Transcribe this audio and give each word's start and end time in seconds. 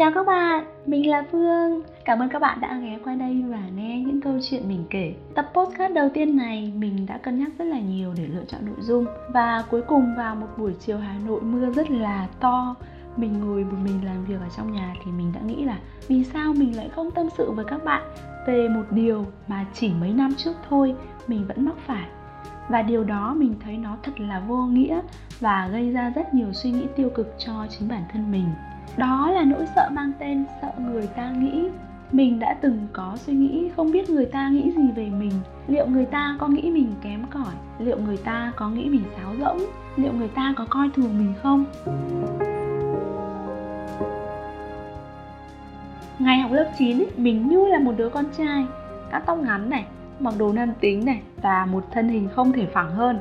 Chào 0.00 0.12
các 0.14 0.26
bạn, 0.26 0.64
mình 0.86 1.10
là 1.10 1.24
Phương. 1.30 1.82
Cảm 2.04 2.18
ơn 2.18 2.28
các 2.28 2.38
bạn 2.38 2.60
đã 2.60 2.78
ghé 2.78 2.98
qua 3.04 3.14
đây 3.14 3.44
và 3.48 3.60
nghe 3.74 4.00
những 4.00 4.20
câu 4.20 4.38
chuyện 4.50 4.68
mình 4.68 4.84
kể. 4.90 5.14
Tập 5.34 5.50
podcast 5.54 5.92
đầu 5.92 6.08
tiên 6.14 6.36
này 6.36 6.72
mình 6.76 7.06
đã 7.06 7.18
cân 7.18 7.38
nhắc 7.38 7.48
rất 7.58 7.64
là 7.64 7.78
nhiều 7.80 8.14
để 8.16 8.26
lựa 8.26 8.44
chọn 8.48 8.66
nội 8.66 8.76
dung 8.80 9.06
và 9.32 9.64
cuối 9.70 9.82
cùng 9.82 10.14
vào 10.16 10.36
một 10.36 10.46
buổi 10.56 10.72
chiều 10.80 10.98
Hà 10.98 11.14
Nội 11.26 11.40
mưa 11.40 11.70
rất 11.70 11.90
là 11.90 12.28
to 12.40 12.76
mình 13.16 13.40
ngồi 13.40 13.64
một 13.64 13.76
mình 13.84 14.04
làm 14.04 14.24
việc 14.24 14.40
ở 14.40 14.48
trong 14.56 14.72
nhà 14.72 14.94
thì 15.04 15.10
mình 15.12 15.32
đã 15.34 15.40
nghĩ 15.40 15.64
là 15.64 15.78
vì 16.08 16.24
sao 16.24 16.52
mình 16.52 16.76
lại 16.76 16.88
không 16.88 17.10
tâm 17.10 17.28
sự 17.38 17.50
với 17.50 17.64
các 17.64 17.84
bạn 17.84 18.02
về 18.46 18.68
một 18.68 18.84
điều 18.90 19.26
mà 19.48 19.66
chỉ 19.74 19.90
mấy 20.00 20.12
năm 20.12 20.34
trước 20.36 20.56
thôi 20.68 20.94
mình 21.26 21.46
vẫn 21.46 21.64
mắc 21.64 21.76
phải 21.86 22.08
và 22.68 22.82
điều 22.82 23.04
đó 23.04 23.34
mình 23.38 23.54
thấy 23.64 23.76
nó 23.76 23.96
thật 24.02 24.20
là 24.20 24.40
vô 24.48 24.56
nghĩa 24.56 25.00
và 25.40 25.68
gây 25.72 25.90
ra 25.90 26.12
rất 26.14 26.34
nhiều 26.34 26.52
suy 26.52 26.70
nghĩ 26.70 26.86
tiêu 26.96 27.10
cực 27.14 27.34
cho 27.38 27.66
chính 27.70 27.88
bản 27.88 28.02
thân 28.12 28.32
mình 28.32 28.46
đó 28.96 29.30
là 29.30 29.44
nỗi 29.44 29.66
sợ 29.76 29.88
mang 29.92 30.12
tên 30.18 30.44
sợ 30.62 30.72
người 30.78 31.06
ta 31.06 31.30
nghĩ. 31.30 31.68
Mình 32.12 32.38
đã 32.38 32.56
từng 32.60 32.86
có 32.92 33.16
suy 33.16 33.34
nghĩ 33.34 33.70
không 33.76 33.92
biết 33.92 34.10
người 34.10 34.26
ta 34.26 34.48
nghĩ 34.48 34.70
gì 34.70 34.90
về 34.96 35.10
mình. 35.10 35.32
Liệu 35.68 35.86
người 35.86 36.06
ta 36.06 36.36
có 36.38 36.48
nghĩ 36.48 36.70
mình 36.70 36.94
kém 37.02 37.24
cỏi? 37.30 37.54
Liệu 37.78 37.98
người 37.98 38.16
ta 38.16 38.52
có 38.56 38.68
nghĩ 38.68 38.88
mình 38.88 39.02
sáo 39.16 39.34
rỗng? 39.40 39.58
Liệu 39.96 40.12
người 40.12 40.28
ta 40.28 40.54
có 40.56 40.66
coi 40.70 40.90
thường 40.94 41.18
mình 41.18 41.34
không? 41.42 41.64
Ngày 46.18 46.38
học 46.38 46.52
lớp 46.52 46.70
9 46.78 46.98
ấy, 46.98 47.08
mình 47.16 47.48
như 47.48 47.66
là 47.66 47.78
một 47.78 47.92
đứa 47.96 48.08
con 48.08 48.24
trai. 48.38 48.66
Cắt 49.10 49.22
tóc 49.26 49.38
ngắn 49.38 49.70
này, 49.70 49.84
mặc 50.20 50.34
đồ 50.38 50.52
nam 50.52 50.72
tính 50.80 51.04
này 51.04 51.22
Và 51.42 51.66
một 51.66 51.84
thân 51.92 52.08
hình 52.08 52.28
không 52.34 52.52
thể 52.52 52.66
phẳng 52.66 52.94
hơn. 52.94 53.18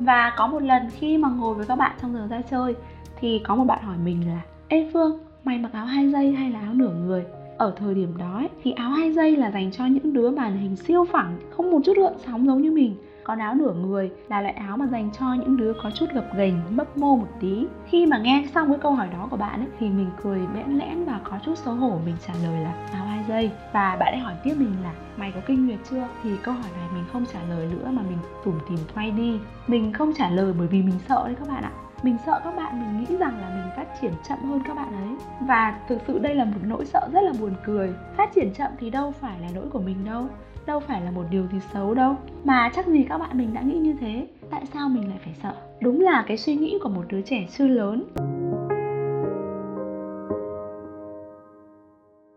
Và 0.00 0.32
có 0.36 0.46
một 0.46 0.62
lần 0.62 0.82
khi 0.90 1.18
mà 1.18 1.28
ngồi 1.28 1.54
với 1.54 1.66
các 1.66 1.76
bạn 1.76 1.92
trong 2.02 2.14
giờ 2.14 2.26
ra 2.30 2.42
chơi 2.50 2.74
Thì 3.20 3.40
có 3.44 3.56
một 3.56 3.64
bạn 3.64 3.82
hỏi 3.82 3.96
mình 4.04 4.28
là 4.28 4.40
Ê 4.72 4.88
Phương, 4.92 5.18
mày 5.44 5.58
mặc 5.58 5.72
áo 5.72 5.86
hai 5.86 6.10
dây 6.10 6.32
hay 6.32 6.50
là 6.50 6.60
áo 6.60 6.74
nửa 6.74 6.94
người? 6.94 7.24
Ở 7.58 7.74
thời 7.76 7.94
điểm 7.94 8.16
đó 8.18 8.34
ấy, 8.36 8.48
thì 8.62 8.72
áo 8.72 8.90
hai 8.90 9.12
dây 9.12 9.36
là 9.36 9.50
dành 9.50 9.70
cho 9.72 9.86
những 9.86 10.12
đứa 10.12 10.30
màn 10.30 10.58
hình 10.58 10.76
siêu 10.76 11.04
phẳng 11.12 11.36
Không 11.50 11.70
một 11.70 11.78
chút 11.84 11.92
gợn 11.96 12.12
sóng 12.26 12.46
giống 12.46 12.62
như 12.62 12.72
mình. 12.72 12.96
Còn 13.24 13.38
áo 13.38 13.54
nửa 13.54 13.74
người 13.74 14.10
là 14.28 14.40
loại 14.40 14.54
áo 14.54 14.76
mà 14.76 14.86
dành 14.86 15.10
cho 15.18 15.34
những 15.34 15.56
đứa 15.56 15.72
có 15.82 15.90
chút 15.90 16.06
gập 16.14 16.36
ghềnh 16.36 16.54
mấp 16.70 16.96
mô 16.96 17.16
một 17.16 17.28
tí. 17.40 17.66
Khi 17.86 18.06
mà 18.06 18.18
nghe 18.18 18.44
xong 18.54 18.68
cái 18.68 18.78
câu 18.78 18.92
hỏi 18.92 19.08
đó 19.12 19.28
của 19.30 19.36
bạn 19.36 19.60
ấy 19.60 19.68
thì 19.78 19.88
mình 19.88 20.10
cười 20.22 20.40
bẽn 20.54 20.78
lẽn 20.78 21.04
và 21.04 21.20
có 21.24 21.38
chút 21.44 21.58
xấu 21.58 21.74
hổ. 21.74 22.00
Mình 22.06 22.16
trả 22.26 22.34
lời 22.44 22.60
là 22.60 22.88
áo 22.92 23.04
hai 23.04 23.24
dây. 23.28 23.50
và 23.72 23.96
bạn 24.00 24.12
ấy 24.12 24.20
hỏi 24.20 24.34
tiếp 24.44 24.54
mình 24.58 24.74
là 24.82 24.92
mày 25.16 25.32
có 25.32 25.40
kinh 25.46 25.66
nguyệt 25.66 25.78
chưa? 25.90 26.08
Thì 26.22 26.30
câu 26.42 26.54
hỏi 26.54 26.70
này 26.76 26.88
mình 26.94 27.04
không 27.12 27.24
trả 27.32 27.40
lời 27.48 27.68
nữa 27.72 27.90
mà 27.92 28.02
mình 28.02 28.18
tủm 28.44 28.54
tìm 28.68 28.78
quay 28.94 29.10
đi. 29.10 29.38
Mình 29.66 29.92
không 29.92 30.12
trả 30.18 30.30
lời 30.30 30.54
bởi 30.58 30.66
vì 30.66 30.82
mình 30.82 30.98
sợ 31.08 31.22
đấy 31.26 31.36
các 31.40 31.48
bạn 31.48 31.62
ạ 31.62 31.72
mình 32.02 32.16
sợ 32.26 32.40
các 32.44 32.56
bạn, 32.56 32.80
mình 32.80 33.00
nghĩ 33.00 33.16
rằng 33.16 33.40
là 33.40 33.48
mình 33.48 33.72
phát 33.76 34.00
triển 34.00 34.12
chậm 34.28 34.38
hơn 34.38 34.60
các 34.66 34.76
bạn 34.76 34.92
ấy. 34.92 35.16
Và 35.40 35.78
thực 35.88 35.98
sự 36.06 36.18
đây 36.18 36.34
là 36.34 36.44
một 36.44 36.60
nỗi 36.62 36.84
sợ 36.84 37.08
rất 37.12 37.20
là 37.20 37.32
buồn 37.40 37.54
cười. 37.64 37.94
Phát 38.16 38.34
triển 38.34 38.52
chậm 38.54 38.72
thì 38.78 38.90
đâu 38.90 39.10
phải 39.10 39.40
là 39.40 39.48
lỗi 39.54 39.66
của 39.72 39.80
mình 39.80 40.04
đâu 40.04 40.26
đâu 40.66 40.80
phải 40.80 41.00
là 41.00 41.10
một 41.10 41.24
điều 41.30 41.46
gì 41.46 41.60
xấu 41.60 41.94
đâu. 41.94 42.16
Mà 42.44 42.70
chắc 42.74 42.86
gì 42.86 43.06
các 43.08 43.18
bạn 43.18 43.38
mình 43.38 43.54
đã 43.54 43.60
nghĩ 43.60 43.78
như 43.78 43.94
thế, 44.00 44.26
tại 44.50 44.66
sao 44.66 44.88
mình 44.88 45.08
lại 45.08 45.18
phải 45.24 45.34
sợ? 45.42 45.54
Đúng 45.80 46.00
là 46.00 46.24
cái 46.26 46.36
suy 46.36 46.56
nghĩ 46.56 46.78
của 46.82 46.88
một 46.88 47.04
đứa 47.08 47.20
trẻ 47.20 47.46
chưa 47.50 47.66
lớn. 47.66 48.04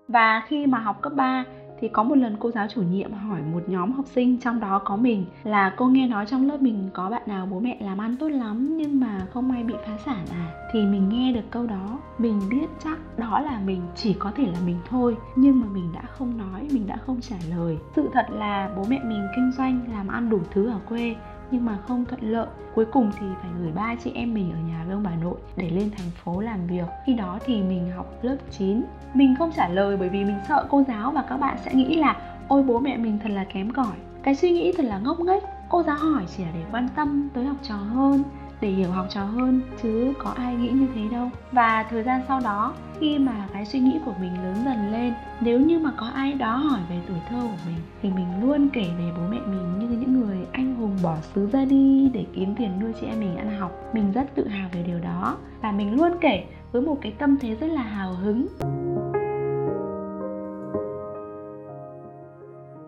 Và 0.08 0.43
khi 0.47 0.67
mà 0.67 0.80
học 0.80 1.02
cấp 1.02 1.13
3 1.16 1.43
thì 1.79 1.87
có 1.87 2.03
một 2.03 2.15
lần 2.15 2.35
cô 2.39 2.51
giáo 2.51 2.67
chủ 2.73 2.81
nhiệm 2.81 3.13
hỏi 3.13 3.41
một 3.53 3.63
nhóm 3.67 3.91
học 3.91 4.05
sinh 4.07 4.37
trong 4.39 4.59
đó 4.59 4.81
có 4.85 4.95
mình 4.95 5.25
là 5.43 5.73
cô 5.77 5.85
nghe 5.85 6.07
nói 6.07 6.25
trong 6.25 6.47
lớp 6.47 6.61
mình 6.61 6.89
có 6.93 7.09
bạn 7.09 7.21
nào 7.25 7.45
bố 7.45 7.59
mẹ 7.59 7.77
làm 7.81 7.97
ăn 7.97 8.15
tốt 8.19 8.29
lắm 8.29 8.77
nhưng 8.77 8.99
mà 8.99 9.27
không 9.33 9.47
may 9.47 9.63
bị 9.63 9.73
phá 9.85 9.97
sản 10.05 10.25
à? 10.31 10.51
Thì 10.73 10.85
mình 10.85 11.09
nghe 11.09 11.31
được 11.33 11.51
câu 11.51 11.67
đó, 11.67 11.99
mình 12.17 12.41
biết 12.49 12.67
chắc 12.83 13.17
đó 13.17 13.39
là 13.39 13.59
mình, 13.65 13.81
chỉ 13.95 14.14
có 14.14 14.31
thể 14.35 14.45
là 14.45 14.59
mình 14.65 14.77
thôi, 14.89 15.17
nhưng 15.35 15.59
mà 15.59 15.67
mình 15.73 15.91
đã 15.93 16.02
không 16.02 16.37
nói, 16.37 16.67
mình 16.71 16.87
đã 16.87 16.97
không 17.05 17.21
trả 17.21 17.35
lời. 17.49 17.77
Sự 17.95 18.09
thật 18.14 18.25
là 18.30 18.69
bố 18.77 18.85
mẹ 18.89 18.99
mình 19.03 19.27
kinh 19.35 19.52
doanh, 19.58 19.81
làm 19.91 20.08
ăn 20.08 20.30
đủ 20.30 20.39
thứ 20.52 20.69
ở 20.69 20.80
quê 20.89 21.15
nhưng 21.52 21.66
mà 21.66 21.78
không 21.88 22.06
thuận 22.06 22.22
lợi. 22.22 22.48
Cuối 22.76 22.86
cùng 22.86 23.11
thì 23.20 23.26
phải 23.42 23.52
gửi 23.60 23.72
ba 23.72 23.95
chị 24.04 24.11
em 24.16 24.33
mình 24.33 24.52
ở 24.52 24.60
nhà 24.70 24.83
với 24.86 24.94
ông 24.94 25.04
bà 25.04 25.16
nội 25.16 25.38
để 25.56 25.70
lên 25.70 25.92
thành 25.98 26.10
phố 26.23 26.42
làm 26.42 26.67
việc. 26.67 26.86
Khi 27.06 27.14
đó 27.14 27.39
thì 27.45 27.61
mình 27.61 27.92
học 27.95 28.14
lớp 28.22 28.36
9 28.52 28.83
mình 29.14 29.36
không 29.39 29.52
trả 29.56 29.67
lời 29.67 29.98
bởi 29.98 30.10
vì 30.10 30.23
mình 30.23 30.38
sợ 30.48 30.67
cô 30.70 30.83
giáo 30.88 31.11
và 31.11 31.22
các 31.30 31.38
bạn 31.38 31.58
sẽ 31.66 31.73
nghĩ 31.73 31.95
là, 31.95 32.16
ôi, 32.48 32.64
bố 32.64 32.80
mẹ 32.80 32.98
mình 32.98 33.20
thật 33.23 33.30
là 33.30 33.44
kém 33.44 33.72
cỏi. 33.72 33.95
Cái 34.23 34.36
suy 34.36 34.52
nghĩ 34.52 34.72
thật 34.78 34.83
là 34.86 35.00
ngốc 35.00 35.20
nghếch. 35.20 35.44
Cô 35.70 35.83
giáo 35.83 35.95
hỏi 35.95 36.23
chỉ 36.38 36.44
là 36.44 36.50
để 36.54 36.64
quan 36.72 36.88
tâm 36.95 37.30
tới 37.33 37.45
học 37.45 37.58
trò 37.64 37.76
hơn 37.76 38.23
để 38.61 38.70
hiểu 38.70 38.92
học 38.92 39.05
trò 39.10 39.23
hơn, 39.23 39.61
chứ 39.83 40.14
có 40.17 40.30
ai 40.36 40.55
nghĩ 40.55 40.70
như 40.70 40.88
thế 40.95 41.02
đâu. 41.11 41.30
Và 41.52 41.86
thời 41.89 42.04
gian 42.04 42.21
sau 42.27 42.39
đó, 42.43 42.73
khi 42.99 43.20
mà 43.20 43.48
cái 43.54 43.66
suy 43.66 43.80
nghĩ 43.80 43.99
của 44.05 44.14
mình 44.20 44.43
lớn 44.43 44.55
dần 44.66 44.92
lên, 44.92 45.14
nếu 45.42 45.60
như 45.60 45.80
mà 45.80 45.92
có 45.98 46.05
ai 46.05 46.33
đó 46.33 46.55
hỏi 46.55 46.80
về 46.89 46.99
tuổi 47.08 47.17
thơ 47.30 47.42
của 47.42 47.58
mình, 47.65 47.82
thì 48.02 48.10
mình 48.10 48.27
luôn 48.42 48.70
kể 48.73 48.89
về 48.98 49.11
bố 49.17 49.23
mẹ 49.30 49.38
mình 49.48 49.80
như 49.80 49.98
những 49.98 50.20
người 50.20 50.38
anh 50.52 50.76
hùng 50.76 50.98
bỏ 51.04 51.15
xứ 51.21 51.49
ra 51.52 51.65
đi 51.65 52.11
để 52.14 52.26
kiếm 52.33 52.55
tiền 52.58 52.80
nuôi 52.80 52.94
chị 53.02 53.08
em 53.08 53.20
mình 53.20 53.38
ăn 53.38 53.60
học. 53.60 53.71
Mình 53.94 54.11
rất 54.11 54.36
tự 54.36 54.48
hào 54.48 54.70
về 54.73 54.83
điều 54.83 54.99
đó 54.99 55.38
và 55.61 55.71
mình 55.71 55.95
luôn 55.95 56.11
kể 56.21 56.44
với 56.71 56.82
một 56.82 56.98
cái 57.02 57.11
tâm 57.11 57.38
thế 57.42 57.55
rất 57.55 57.67
là 57.67 57.82
hào 57.82 58.14
hứng. 58.14 58.48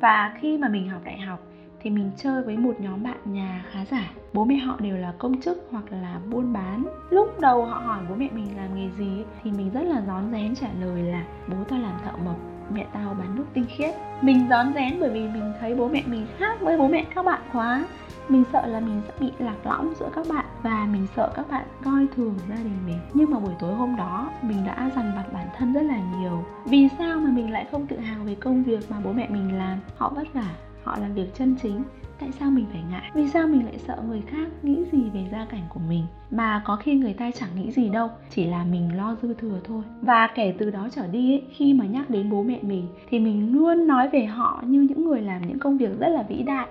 Và 0.02 0.34
khi 0.40 0.58
mà 0.58 0.68
mình 0.68 0.90
học 0.90 1.02
đại 1.06 1.20
học 1.20 1.40
thì 1.88 1.92
mình 1.92 2.12
chơi 2.18 2.44
với 2.44 2.58
một 2.58 2.76
nhóm 2.80 3.04
bạn 3.04 3.18
nhà 3.26 3.66
khá 3.72 3.86
giả. 3.86 4.10
Bố 4.34 4.46
mẹ 4.46 4.56
họ 4.56 4.78
đều 4.80 4.98
là 4.98 5.14
công 5.18 5.42
chức 5.42 5.68
hoặc 5.72 5.84
là 5.92 6.20
buôn 6.32 6.54
bán. 6.54 6.86
Lúc 7.10 7.40
đầu 7.40 7.66
họ 7.66 7.80
hỏi 7.80 8.00
bố 8.10 8.16
mẹ 8.16 8.30
mình 8.32 8.58
làm 8.58 8.76
nghề 8.76 8.90
gì 8.98 9.24
thì 9.44 9.52
mình 9.52 9.72
rất 9.74 9.82
là 9.82 10.02
rón 10.08 10.32
rén 10.32 10.56
trả 10.56 10.68
lời 10.80 11.04
là, 11.04 11.24
bố 11.48 11.56
tao 11.70 11.80
làm 11.80 11.92
thợ 12.06 12.12
mộc, 12.26 12.36
mẹ 12.74 12.86
tao 12.94 13.14
bán 13.14 13.36
nước 13.36 13.46
tinh 13.54 13.66
khiết. 13.78 13.96
Mình 14.22 14.48
rón 14.50 14.74
rén 14.74 15.00
bởi 15.00 15.10
vì 15.10 15.20
mình 15.20 15.54
thấy 15.60 15.76
bố 15.76 15.88
mẹ 15.88 16.04
mình 16.06 16.28
khác 16.38 16.62
với 16.62 16.78
bố 16.78 16.88
mẹ 16.88 17.06
các 17.16 17.26
bạn 17.26 17.42
quá. 17.54 17.86
Mình 18.30 18.44
sợ 18.54 18.66
là 18.66 18.80
mình 18.80 19.02
sẽ 19.08 19.14
bị 19.20 19.32
lạc 19.40 19.66
lõng 19.66 19.94
giữa 20.00 20.10
các 20.16 20.26
bạn 20.30 20.46
và 20.64 20.88
mình 20.92 21.08
sợ 21.16 21.32
các 21.36 21.50
bạn 21.50 21.68
coi 21.84 22.08
thường 22.16 22.36
gia 22.50 22.56
đình 22.56 22.78
mình. 22.86 23.00
Nhưng 23.14 23.32
mà 23.32 23.40
buổi 23.40 23.54
tối 23.60 23.76
hôm 23.76 23.96
đó, 23.96 24.30
mình 24.42 24.66
đã 24.66 24.92
dằn 24.96 25.12
vặt 25.16 25.34
bản 25.34 25.48
thân 25.58 25.74
rất 25.74 25.82
là 25.82 26.00
nhiều. 26.18 26.44
Vì 26.66 26.88
sao 26.98 27.20
mà 27.20 27.30
mình 27.30 27.52
lại 27.52 27.68
không 27.72 27.88
tự 27.88 28.00
hào 28.00 28.24
về 28.24 28.36
công 28.36 28.64
việc 28.64 28.92
mà 28.92 28.98
bố 29.04 29.12
mẹ 29.14 29.28
mình 29.30 29.58
làm? 29.58 29.80
Họ 29.98 30.10
vất 30.16 30.28
vả 30.34 30.67
họ 30.88 30.98
làm 31.02 31.14
việc 31.14 31.36
chân 31.38 31.56
chính 31.64 31.84
tại 32.20 32.32
sao 32.32 32.52
mình 32.52 32.66
phải 32.72 32.84
ngại? 32.92 33.12
Vì 33.14 33.28
sao 33.28 33.48
mình 33.48 33.66
lại 33.66 33.78
sợ 33.78 33.98
người 34.08 34.22
khác 34.28 34.48
nghĩ 34.64 34.84
gì 34.92 35.10
về 35.14 35.26
gia 35.32 35.46
cảnh 35.46 35.64
của 35.70 35.80
mình? 35.90 36.04
Mà 36.32 36.62
có 36.66 36.76
khi 36.76 36.96
người 36.96 37.14
ta 37.14 37.32
chẳng 37.32 37.50
nghĩ 37.56 37.72
gì 37.72 37.90
đâu 37.90 38.10
chỉ 38.30 38.46
là 38.46 38.64
mình 38.64 38.98
lo 38.98 39.16
dư 39.22 39.34
thừa 39.34 39.60
thôi. 39.64 39.84
Và 40.02 40.28
kể 40.36 40.56
từ 40.58 40.72
đó 40.72 40.88
trở 40.92 41.08
đi 41.08 41.34
ấy, 41.34 41.44
khi 41.52 41.74
mà 41.74 41.86
nhắc 41.86 42.10
đến 42.10 42.30
bố 42.30 42.44
mẹ 42.44 42.60
mình 42.62 42.88
thì 43.10 43.20
mình 43.20 43.54
luôn 43.54 43.88
nói 43.88 44.10
về 44.10 44.26
họ 44.26 44.64
như 44.66 44.82
những 44.82 45.06
người 45.06 45.22
làm 45.22 45.48
những 45.48 45.60
công 45.60 45.78
việc 45.78 46.00
rất 46.00 46.10
là 46.10 46.24
vĩ 46.30 46.44
đại. 46.44 46.68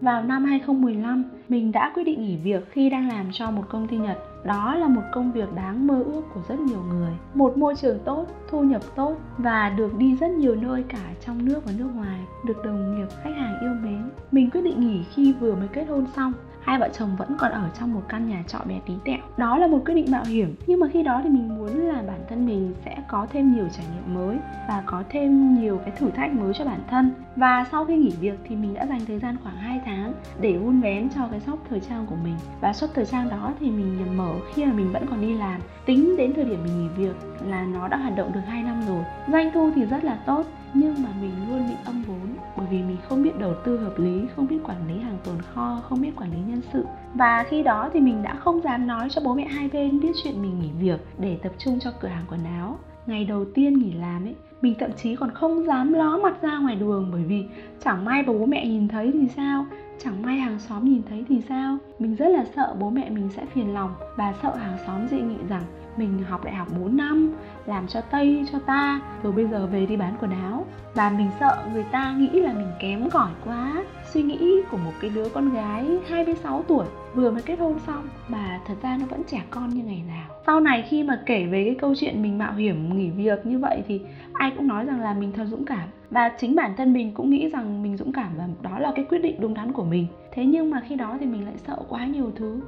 Vào 0.00 0.22
năm 0.22 0.44
2015, 0.44 1.24
mình 1.48 1.72
đã 1.72 1.92
quyết 1.94 2.04
định 2.04 2.22
nghỉ 2.22 2.36
việc 2.36 2.70
khi 2.70 2.90
đang 2.90 3.08
làm 3.08 3.26
cho 3.32 3.50
một 3.50 3.64
công 3.68 3.88
ty 3.88 3.96
Nhật. 3.96 4.18
Đó 4.44 4.74
là 4.74 4.88
một 4.88 5.02
công 5.12 5.32
việc 5.32 5.54
đáng 5.54 5.86
mơ 5.86 6.02
ước 6.02 6.22
của 6.34 6.40
rất 6.48 6.58
nhiều 6.58 6.82
người. 6.88 7.12
Một 7.34 7.56
môi 7.56 7.74
trường 7.76 7.98
tốt, 8.04 8.26
thu 8.50 8.62
nhập 8.62 8.82
tốt 8.94 9.16
và 9.38 9.68
được 9.68 9.98
đi 9.98 10.16
rất 10.16 10.30
nhiều 10.30 10.54
nơi 10.54 10.84
cả 10.88 11.14
trong 11.26 11.44
nước 11.44 11.60
và 11.64 11.72
nước 11.78 11.88
ngoài, 11.94 12.20
được 12.44 12.64
đồng 12.64 12.96
nghiệp, 12.96 13.06
khách 13.22 13.34
hàng 13.36 13.60
yêu 13.60 13.74
mến. 13.82 14.10
Mình 14.32 14.50
quyết 14.50 14.60
định 14.60 14.80
nghỉ 14.80 15.04
khi 15.14 15.32
vừa 15.32 15.54
mới 15.54 15.68
kết 15.68 15.84
hôn 15.84 16.06
xong 16.16 16.32
hai 16.64 16.78
vợ 16.78 16.88
chồng 16.92 17.16
vẫn 17.16 17.36
còn 17.38 17.52
ở 17.52 17.68
trong 17.78 17.94
một 17.94 18.02
căn 18.08 18.28
nhà 18.28 18.44
trọ 18.46 18.58
bé 18.68 18.80
tí 18.86 18.94
tẹo. 19.04 19.18
Đó 19.36 19.58
là 19.58 19.66
một 19.66 19.82
quyết 19.86 19.94
định 19.94 20.10
mạo 20.10 20.24
hiểm, 20.24 20.54
nhưng 20.66 20.80
mà 20.80 20.86
khi 20.92 21.02
đó 21.02 21.20
thì 21.24 21.30
mình 21.30 21.58
muốn 21.58 21.88
là 21.88 22.02
bản 22.06 22.20
thân 22.28 22.46
mình 22.46 22.74
sẽ 22.84 22.96
có 23.08 23.26
thêm 23.32 23.54
nhiều 23.54 23.68
trải 23.76 23.86
nghiệm 23.94 24.14
mới 24.14 24.38
và 24.68 24.82
có 24.86 25.02
thêm 25.08 25.54
nhiều 25.60 25.80
cái 25.84 25.90
thử 25.90 26.10
thách 26.10 26.32
mới 26.32 26.52
cho 26.54 26.64
bản 26.64 26.80
thân. 26.90 27.10
Và 27.36 27.64
sau 27.70 27.84
khi 27.84 27.96
nghỉ 27.96 28.12
việc 28.20 28.38
thì 28.44 28.56
mình 28.56 28.74
đã 28.74 28.86
dành 28.86 29.00
thời 29.06 29.18
gian 29.18 29.36
khoảng 29.42 29.56
2 29.56 29.80
tháng 29.84 30.12
để 30.40 30.56
vun 30.56 30.80
vén 30.80 31.08
cho 31.14 31.28
cái 31.30 31.40
shop 31.40 31.58
thời 31.70 31.80
trang 31.80 32.06
của 32.06 32.16
mình. 32.24 32.36
Và 32.60 32.72
shop 32.72 32.90
thời 32.94 33.06
trang 33.06 33.28
đó 33.28 33.52
thì 33.60 33.70
mình 33.70 34.16
mở 34.16 34.32
khi 34.54 34.64
mà 34.64 34.72
mình 34.72 34.92
vẫn 34.92 35.06
còn 35.10 35.20
đi 35.20 35.34
làm. 35.34 35.60
Tính 35.86 36.16
đến 36.16 36.32
thời 36.34 36.44
điểm 36.44 36.58
mình 36.64 36.82
nghỉ 36.82 36.88
việc 36.96 37.16
là 37.46 37.62
nó 37.62 37.88
đã 37.88 37.96
hoạt 37.96 38.16
động 38.16 38.32
được 38.32 38.40
2 38.46 38.62
năm 38.62 38.82
rồi. 38.88 39.04
Doanh 39.32 39.50
thu 39.54 39.70
thì 39.74 39.84
rất 39.84 40.04
là 40.04 40.18
tốt 40.26 40.44
nhưng 40.74 40.94
mà 41.02 41.08
mình 41.20 41.32
luôn 41.48 41.68
bị 41.68 41.74
âm 41.84 42.02
vốn, 42.02 42.36
bởi 42.56 42.66
vì 42.70 42.82
mình 42.82 42.96
không 43.08 43.22
biết 43.22 43.38
đầu 43.38 43.54
tư 43.64 43.78
hợp 43.78 43.98
lý, 43.98 44.26
không 44.36 44.46
biết 44.46 44.58
quản 44.64 44.88
lý 44.88 45.00
hàng 45.00 45.18
tồn 45.24 45.34
kho, 45.54 45.80
không 45.88 46.00
biết 46.00 46.10
quản 46.16 46.30
lý 46.32 46.38
nhân 46.46 46.60
sự. 46.72 46.84
Và 47.14 47.44
khi 47.48 47.62
đó 47.62 47.90
thì 47.92 48.00
mình 48.00 48.22
đã 48.22 48.34
không 48.34 48.60
dám 48.64 48.86
nói 48.86 49.08
cho 49.10 49.22
bố 49.24 49.34
mẹ 49.34 49.44
hai 49.44 49.68
bên 49.72 50.00
biết 50.00 50.12
chuyện 50.24 50.42
mình 50.42 50.58
nghỉ 50.60 50.70
việc 50.78 51.00
để 51.18 51.38
tập 51.42 51.52
trung 51.58 51.78
cho 51.80 51.90
cửa 52.00 52.08
hàng 52.08 52.24
quần 52.30 52.44
áo. 52.44 52.78
Ngày 53.06 53.24
đầu 53.24 53.44
tiên 53.54 53.78
nghỉ 53.78 53.92
làm 53.92 54.24
ấy, 54.24 54.34
mình 54.62 54.74
thậm 54.78 54.90
chí 55.02 55.16
còn 55.16 55.30
không 55.30 55.66
dám 55.66 55.92
ló 55.92 56.18
mặt 56.22 56.42
ra 56.42 56.58
ngoài 56.58 56.76
đường 56.76 57.08
bởi 57.12 57.24
vì 57.24 57.44
chẳng 57.84 58.04
may 58.04 58.22
bố 58.22 58.46
mẹ 58.46 58.66
nhìn 58.66 58.88
thấy 58.88 59.10
thì 59.12 59.28
sao? 59.36 59.66
Chẳng 59.98 60.22
may 60.22 60.36
hàng 60.36 60.58
xóm 60.58 60.84
nhìn 60.84 61.02
thấy 61.08 61.24
thì 61.28 61.40
sao? 61.48 61.78
Mình 61.98 62.16
rất 62.16 62.28
là 62.28 62.44
sợ 62.56 62.76
bố 62.78 62.90
mẹ 62.90 63.10
mình 63.10 63.28
sẽ 63.36 63.46
phiền 63.46 63.74
lòng. 63.74 63.94
Và 64.16 64.34
sợ 64.42 64.54
hàng 64.54 64.78
xóm 64.86 65.08
dị 65.08 65.20
nghị 65.20 65.36
rằng, 65.48 65.62
mình 65.96 66.22
học 66.28 66.44
đại 66.44 66.54
học 66.54 66.68
4 66.80 66.96
năm, 66.96 67.32
làm 67.66 67.86
cho 67.86 68.00
tây, 68.00 68.46
cho 68.52 68.58
ta, 68.58 69.00
rồi 69.22 69.32
bây 69.32 69.46
giờ 69.46 69.66
về 69.66 69.86
đi 69.86 69.96
bán 69.96 70.16
quần 70.20 70.30
áo. 70.30 70.66
Và 70.94 71.10
mình 71.10 71.30
sợ, 71.40 71.68
người 71.72 71.84
ta 71.92 72.12
nghĩ 72.12 72.40
là 72.40 72.52
mình 72.52 72.70
kém 72.80 73.10
cỏi 73.10 73.30
quá. 73.44 73.84
Suy 74.12 74.22
nghĩ 74.22 74.62
của 74.70 74.76
một 74.76 74.92
cái 75.00 75.10
đứa 75.10 75.28
con 75.28 75.50
gái 75.50 75.98
26 76.08 76.62
tuổi 76.68 76.86
vừa 77.14 77.30
mới 77.30 77.42
kết 77.42 77.58
hôn 77.58 77.78
xong 77.86 78.08
mà 78.28 78.60
thật 78.66 78.74
ra 78.82 78.96
nó 79.00 79.06
vẫn 79.06 79.22
trẻ 79.26 79.42
con 79.50 79.68
như 79.68 79.82
ngày 79.84 80.02
nào. 80.08 80.28
Sau 80.46 80.60
này 80.60 80.82
khi 80.88 81.02
mà 81.02 81.22
kể 81.26 81.46
về 81.46 81.64
cái 81.64 81.74
câu 81.74 81.94
chuyện 81.94 82.22
mình 82.22 82.38
mạo 82.38 82.54
hiểm 82.54 82.98
nghỉ 82.98 83.10
việc 83.10 83.46
như 83.46 83.58
vậy 83.58 83.82
thì 83.88 84.00
ai 84.32 84.52
cũng 84.56 84.68
nói 84.68 84.84
rằng 84.84 85.00
là 85.00 85.14
mình 85.14 85.32
thật 85.32 85.44
dũng 85.50 85.64
cảm. 85.64 85.88
Và 86.10 86.28
chính 86.38 86.56
bản 86.56 86.74
thân 86.76 86.92
mình 86.92 87.14
cũng 87.14 87.30
nghĩ 87.30 87.48
rằng 87.48 87.82
mình 87.82 87.96
dũng 87.96 88.12
cảm 88.12 88.30
và 88.36 88.48
đó 88.62 88.78
là 88.78 88.92
cái 88.96 89.04
quyết 89.04 89.18
định 89.18 89.36
đúng 89.40 89.54
đắn 89.54 89.72
của 89.72 89.84
mình. 89.84 90.06
Thế 90.32 90.44
nhưng 90.44 90.70
mà 90.70 90.82
khi 90.88 90.96
đó 90.96 91.16
thì 91.20 91.26
mình 91.26 91.44
lại 91.44 91.54
sợ 91.66 91.76
quá 91.88 92.06
nhiều 92.06 92.32
thứ. 92.36 92.60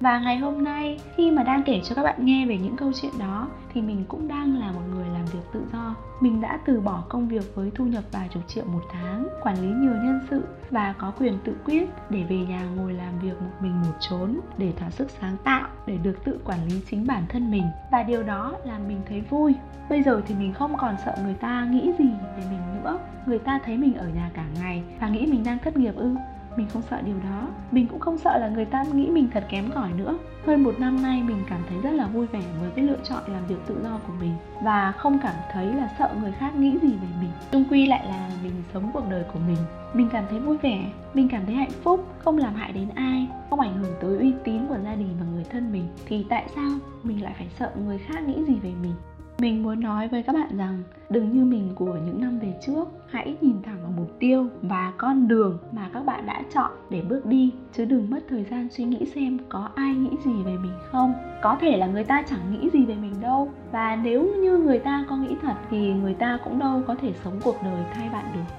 Và 0.00 0.18
ngày 0.18 0.38
hôm 0.38 0.64
nay 0.64 1.00
khi 1.16 1.30
mà 1.30 1.42
đang 1.42 1.62
kể 1.62 1.80
cho 1.84 1.94
các 1.94 2.02
bạn 2.02 2.24
nghe 2.24 2.46
về 2.46 2.58
những 2.58 2.76
câu 2.76 2.92
chuyện 3.00 3.12
đó 3.18 3.48
thì 3.74 3.82
mình 3.82 4.04
cũng 4.08 4.28
đang 4.28 4.60
là 4.60 4.72
một 4.72 4.80
người 4.94 5.06
làm 5.08 5.24
việc 5.24 5.40
tự 5.52 5.62
do. 5.72 5.94
Mình 6.20 6.40
đã 6.40 6.58
từ 6.66 6.80
bỏ 6.80 7.04
công 7.08 7.28
việc 7.28 7.54
với 7.54 7.70
thu 7.74 7.84
nhập 7.84 8.04
vài 8.12 8.28
chục 8.32 8.42
triệu 8.48 8.64
một 8.64 8.82
tháng, 8.92 9.28
quản 9.42 9.56
lý 9.56 9.68
nhiều 9.68 9.92
nhân 9.92 10.20
sự 10.30 10.44
và 10.70 10.94
có 10.98 11.12
quyền 11.18 11.38
tự 11.44 11.56
quyết 11.64 11.88
để 12.10 12.22
về 12.22 12.36
nhà 12.36 12.62
ngồi 12.76 12.92
làm 12.92 13.18
việc 13.18 13.42
một 13.42 13.50
mình 13.60 13.82
một 13.82 13.96
chốn 14.00 14.40
để 14.58 14.72
thỏa 14.78 14.90
sức 14.90 15.10
sáng 15.20 15.36
tạo, 15.44 15.68
để 15.86 15.96
được 15.96 16.24
tự 16.24 16.38
quản 16.44 16.58
lý 16.68 16.80
chính 16.90 17.06
bản 17.06 17.22
thân 17.28 17.50
mình 17.50 17.64
và 17.92 18.02
điều 18.02 18.22
đó 18.22 18.52
làm 18.64 18.88
mình 18.88 19.00
thấy 19.08 19.20
vui. 19.20 19.54
Bây 19.88 20.02
giờ 20.02 20.22
thì 20.26 20.34
mình 20.34 20.52
không 20.52 20.76
còn 20.76 20.94
sợ 21.04 21.14
người 21.24 21.34
ta 21.34 21.64
nghĩ 21.70 21.92
gì 21.98 22.10
về 22.36 22.44
mình 22.50 22.60
nữa. 22.74 22.98
Người 23.26 23.38
ta 23.38 23.60
thấy 23.64 23.76
mình 23.76 23.94
ở 23.94 24.08
nhà 24.08 24.30
cả 24.34 24.44
ngày 24.60 24.82
và 25.00 25.08
nghĩ 25.08 25.26
mình 25.26 25.44
đang 25.44 25.58
thất 25.58 25.76
nghiệp 25.76 25.96
ư 25.96 26.14
mình 26.56 26.66
không 26.72 26.82
sợ 26.90 27.00
điều 27.00 27.16
đó. 27.24 27.48
Mình 27.70 27.86
cũng 27.86 28.00
không 28.00 28.18
sợ 28.18 28.38
là 28.38 28.48
người 28.48 28.64
ta 28.64 28.84
nghĩ 28.92 29.10
mình 29.10 29.28
thật 29.34 29.46
kém 29.50 29.70
cỏi 29.70 29.92
nữa. 29.92 30.18
Hơn 30.46 30.62
một 30.62 30.74
năm 30.78 31.02
nay 31.02 31.22
mình 31.22 31.36
cảm 31.48 31.60
thấy 31.68 31.78
rất 31.80 31.90
là 31.90 32.06
vui 32.06 32.26
vẻ 32.26 32.42
với 32.60 32.70
cái 32.76 32.84
lựa 32.84 32.98
chọn 33.08 33.22
làm 33.26 33.46
việc 33.46 33.56
tự 33.66 33.82
do 33.82 33.98
của 34.06 34.12
mình 34.20 34.34
và 34.62 34.92
không 34.92 35.18
cảm 35.22 35.34
thấy 35.52 35.66
là 35.66 35.88
sợ 35.98 36.14
người 36.22 36.32
khác 36.32 36.56
nghĩ 36.56 36.78
gì 36.82 36.88
về 36.88 37.08
mình. 37.20 37.30
Chung 37.52 37.64
quy 37.70 37.86
lại 37.86 38.06
là 38.06 38.30
mình 38.42 38.52
sống 38.74 38.90
cuộc 38.92 39.04
đời 39.10 39.24
của 39.32 39.38
mình. 39.46 39.58
Mình 39.94 40.08
cảm 40.12 40.24
thấy 40.30 40.40
vui 40.40 40.56
vẻ, 40.56 40.84
mình 41.14 41.28
cảm 41.28 41.46
thấy 41.46 41.54
hạnh 41.54 41.70
phúc, 41.82 42.06
không 42.18 42.38
làm 42.38 42.54
hại 42.54 42.72
đến 42.72 42.88
ai, 42.94 43.28
không 43.50 43.60
ảnh 43.60 43.78
hưởng 43.78 43.92
tới 44.00 44.18
uy 44.18 44.32
tín 44.44 44.66
của 44.66 44.78
gia 44.84 44.94
đình 44.94 45.16
và 45.20 45.26
người 45.34 45.44
thân 45.44 45.72
mình. 45.72 45.88
Thì 46.06 46.26
tại 46.28 46.46
sao 46.54 46.70
mình 47.02 47.22
lại 47.22 47.34
phải 47.38 47.48
sợ 47.58 47.70
người 47.86 47.98
khác 47.98 48.22
nghĩ 48.22 48.44
gì 48.44 48.54
về 48.54 48.72
mình? 48.82 48.94
Mình 49.38 49.62
muốn 49.62 49.80
nói 49.80 50.08
với 50.08 50.22
các 50.22 50.32
bạn 50.32 50.56
rằng, 50.56 50.82
đừng 51.10 51.32
như 51.32 51.44
mình 51.44 51.72
của 51.74 51.98
những 52.06 52.20
năm 52.20 52.38
về 52.38 52.54
trước. 52.66 52.84
Hãy 53.10 53.36
nhìn 53.40 53.62
thẳng 53.62 53.78
vào 53.82 53.92
mục 53.96 54.16
tiêu 54.18 54.46
và 54.62 54.92
con 54.98 55.28
đường 55.28 55.58
mà 55.72 55.90
các 55.92 56.06
bạn 56.06 56.26
đã 56.26 56.42
chọn 56.54 56.70
để 56.90 57.02
bước 57.02 57.26
đi, 57.26 57.52
chứ 57.72 57.84
đừng 57.84 58.10
mất 58.10 58.20
thời 58.28 58.44
gian 58.44 58.68
suy 58.70 58.84
nghĩ 58.84 59.06
xem 59.14 59.38
có 59.48 59.68
ai 59.74 59.94
nghĩ 59.94 60.10
gì 60.24 60.42
về 60.44 60.56
mình 60.62 60.72
không. 60.92 61.12
Có 61.42 61.56
thể 61.60 61.76
là 61.76 61.86
người 61.86 62.04
ta 62.04 62.22
chẳng 62.22 62.52
nghĩ 62.52 62.70
gì 62.72 62.84
về 62.84 62.94
mình 62.94 63.14
đâu. 63.20 63.50
Và 63.72 63.96
nếu 63.96 64.34
như 64.36 64.58
người 64.58 64.78
ta 64.78 65.04
có 65.08 65.16
nghĩ 65.16 65.36
thật 65.42 65.54
thì 65.70 65.92
người 65.92 66.14
ta 66.14 66.38
cũng 66.44 66.58
đâu 66.58 66.82
có 66.86 66.94
thể 66.94 67.12
sống 67.24 67.40
cuộc 67.44 67.56
đời 67.64 67.84
thay 67.94 68.08
bạn 68.08 68.24
được. 68.34 68.54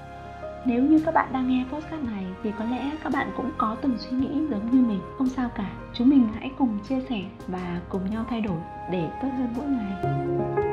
Nếu 0.66 0.82
như 0.82 1.00
các 1.04 1.14
bạn 1.14 1.28
đang 1.32 1.48
nghe 1.48 1.64
podcast 1.72 2.04
này 2.12 2.24
thì 2.42 2.52
có 2.58 2.64
lẽ 2.64 2.90
các 3.04 3.12
bạn 3.12 3.28
cũng 3.36 3.50
có 3.58 3.76
từng 3.82 3.98
suy 3.98 4.16
nghĩ 4.16 4.46
giống 4.50 4.70
như 4.70 4.86
mình. 4.86 5.00
Không 5.18 5.26
sao 5.26 5.48
cả. 5.54 5.70
Chúng 5.94 6.08
mình 6.08 6.28
hãy 6.34 6.50
cùng 6.58 6.78
chia 6.88 7.00
sẻ 7.00 7.22
và 7.46 7.80
cùng 7.88 8.10
nhau 8.10 8.24
thay 8.30 8.40
đổi 8.40 8.58
để 8.90 9.10
tốt 9.22 9.28
hơn 9.38 9.48
mỗi 9.56 9.66
ngày. 9.66 10.67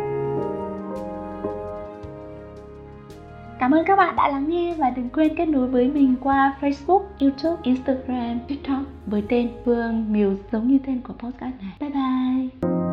Cảm 3.60 3.72
ơn 3.72 3.86
các 3.86 3.96
bạn 3.96 4.16
đã 4.16 4.28
lắng 4.28 4.50
nghe 4.50 4.75
và 4.78 4.90
đừng 4.90 5.10
quên 5.10 5.36
kết 5.36 5.46
nối 5.46 5.68
với 5.68 5.88
mình 5.88 6.16
qua 6.22 6.57
Facebook, 6.62 7.02
YouTube, 7.19 7.62
Instagram, 7.63 8.40
TikTok 8.48 8.81
với 9.06 9.24
tên 9.30 9.50
Phương 9.66 10.06
Muse 10.13 10.44
giống 10.52 10.68
như 10.68 10.78
tên 10.88 11.02
của 11.02 11.13
podcast 11.13 11.56
này. 11.62 11.72
Bye 11.80 11.90
bye! 11.90 12.84